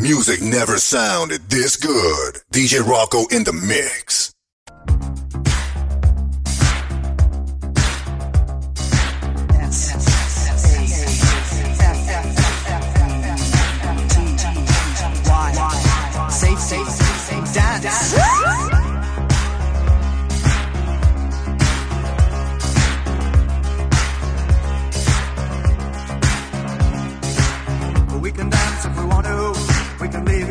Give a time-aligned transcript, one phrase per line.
[0.00, 2.36] Music never sounded this good.
[2.50, 4.32] DJ Erock in the mix.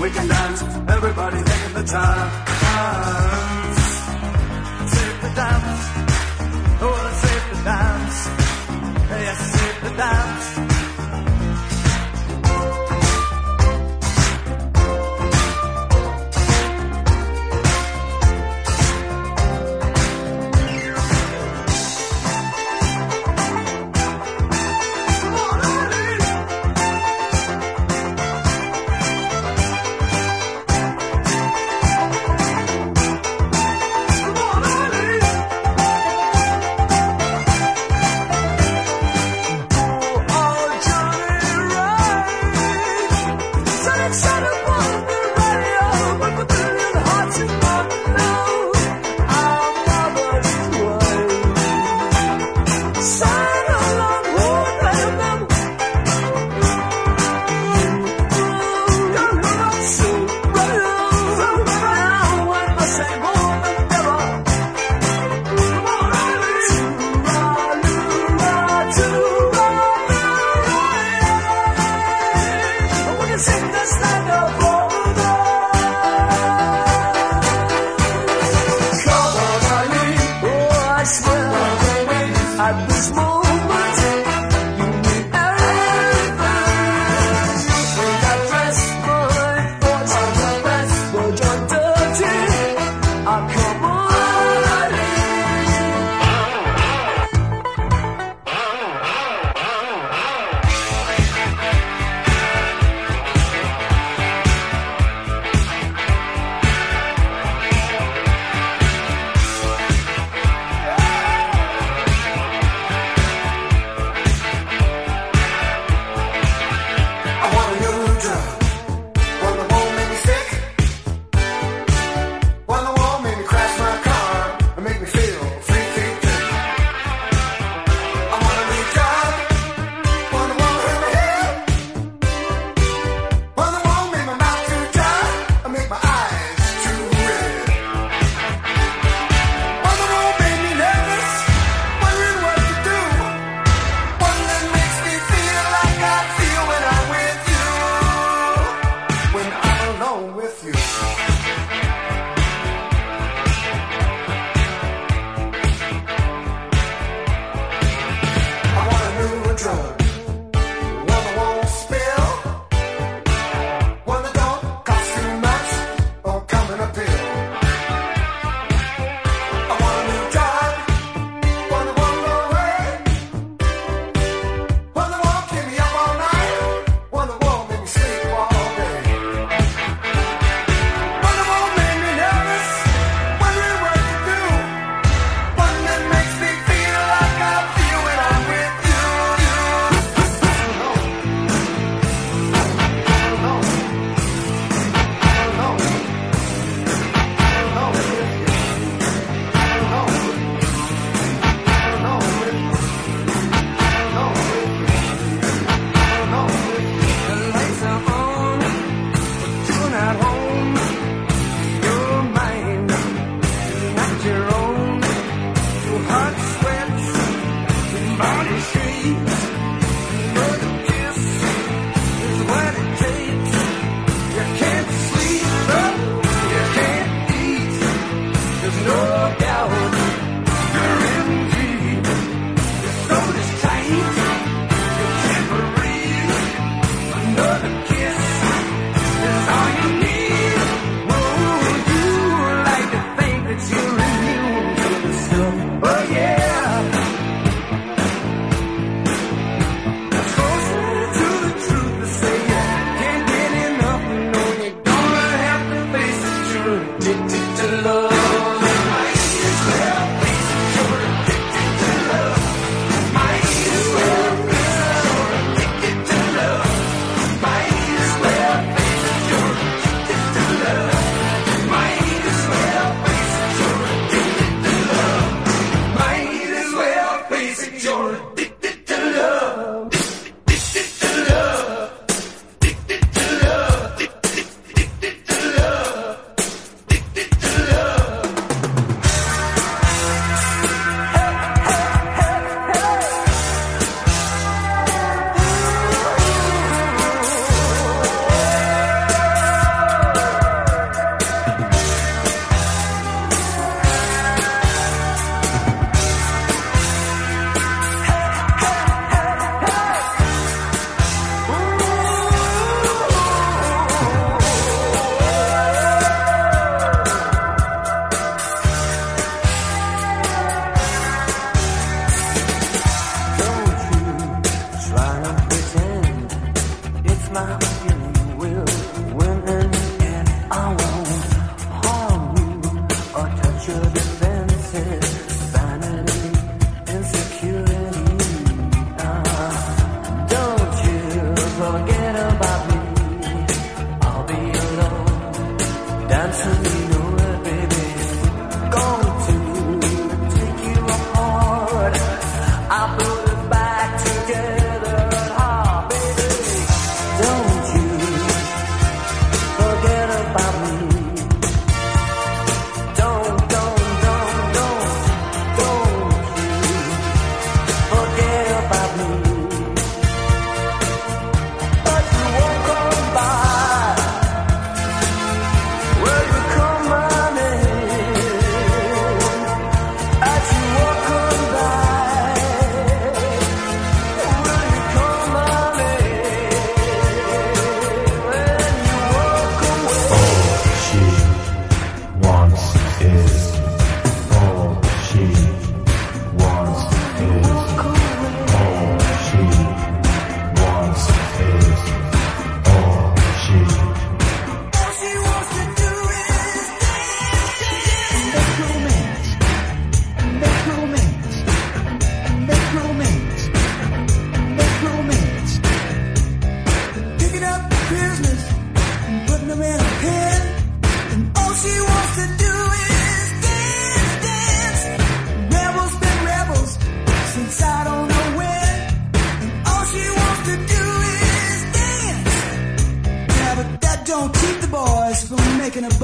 [0.00, 0.62] we can dance.
[0.88, 2.34] Everybody taking the chance.
[4.94, 5.82] Safe to dance.
[6.82, 8.28] Oh, safe to dance.
[9.10, 10.69] Yes, safe to dance.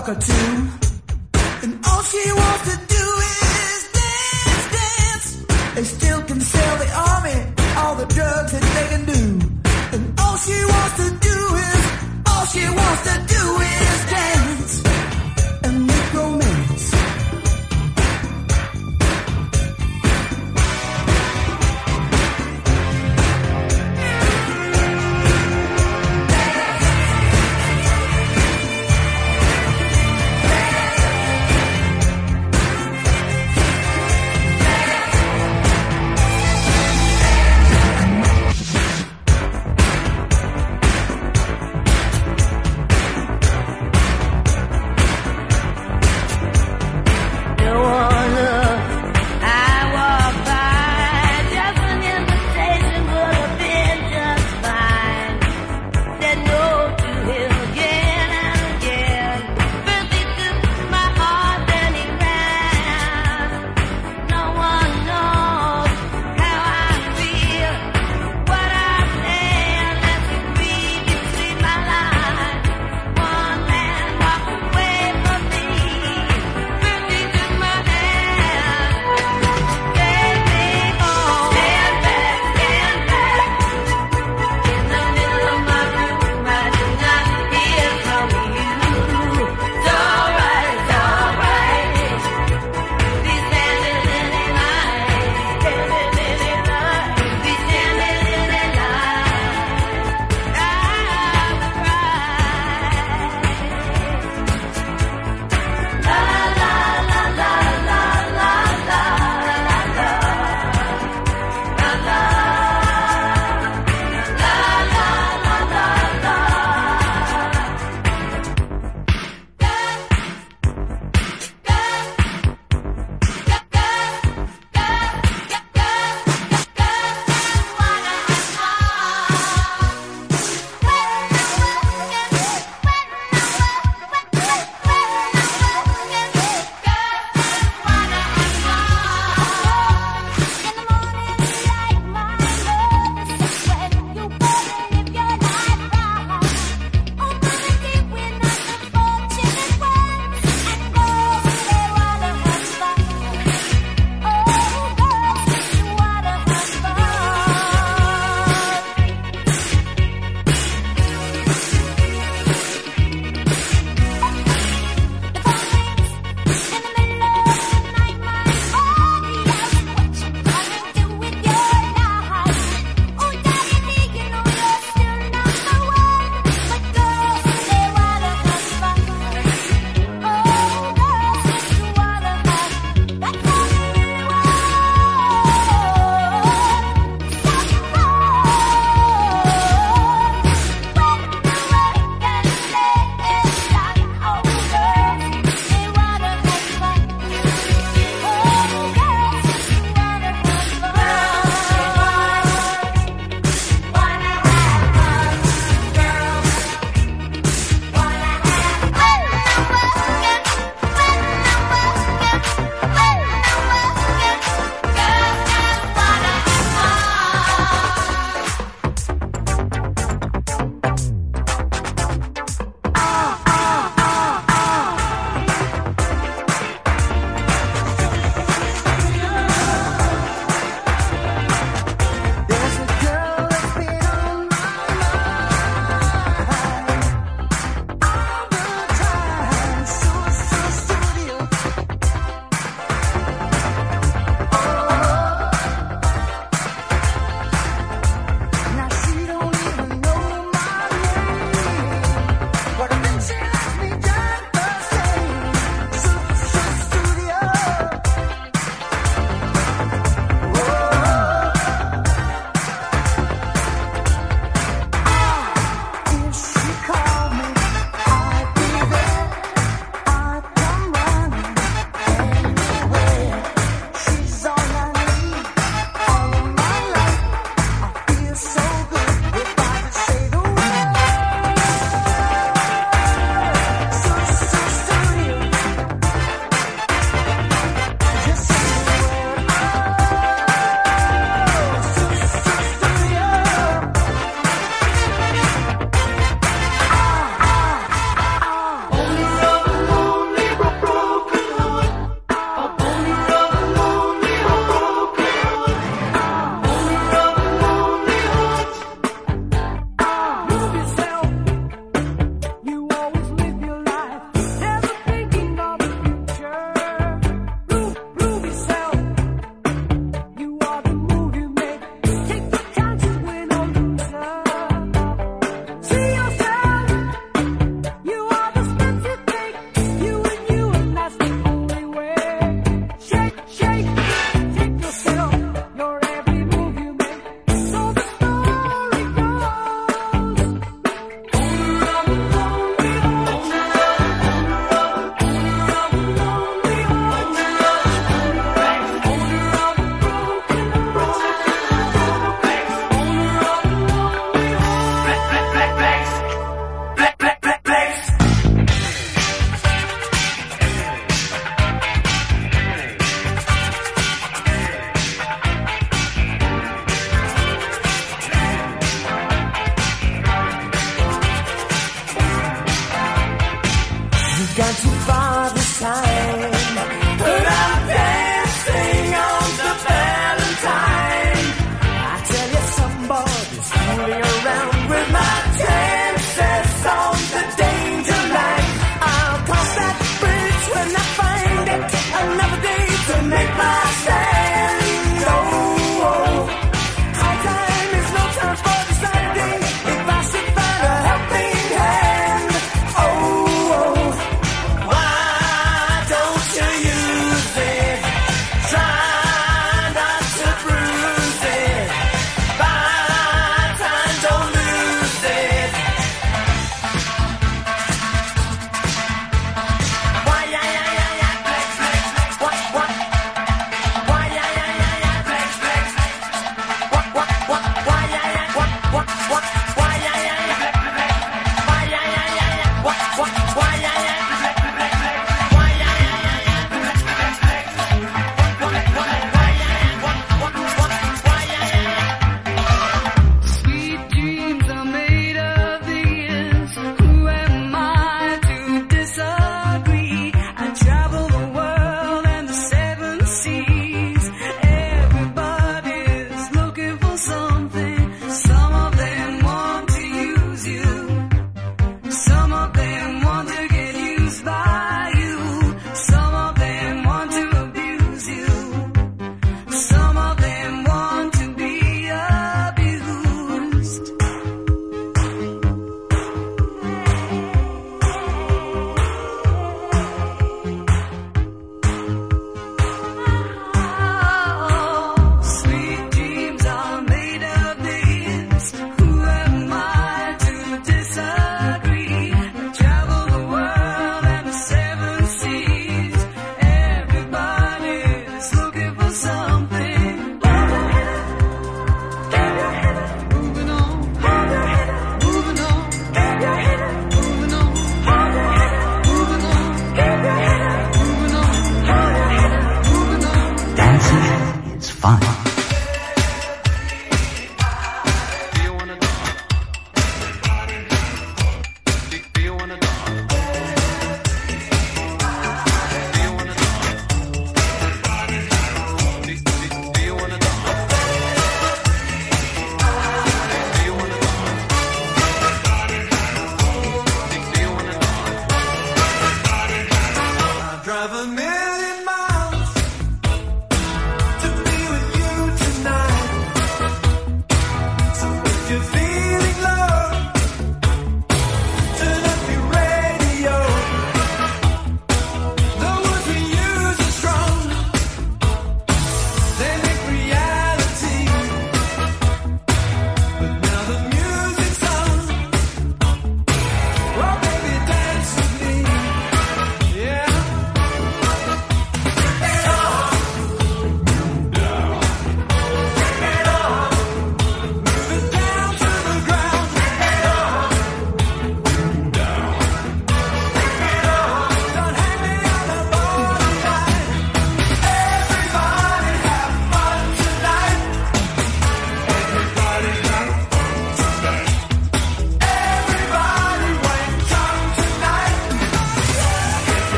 [0.00, 0.68] buck or two.
[1.62, 2.87] And all she wants to